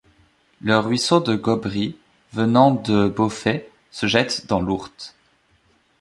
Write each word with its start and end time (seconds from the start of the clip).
Le 0.61 0.79
ruisseau 0.79 1.19
de 1.19 1.35
Gobry 1.35 1.95
venant 2.33 2.71
de 2.71 3.07
Beaufays 3.07 3.67
se 3.91 4.07
jette 4.07 4.47
dans 4.47 4.59
l'Ourthe. 4.59 5.13